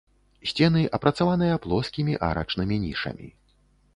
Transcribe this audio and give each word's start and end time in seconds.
Сцены 0.51 0.81
апрацаваныя 0.97 1.59
плоскімі 1.67 2.13
арачнымі 2.29 2.75
нішамі. 2.87 3.27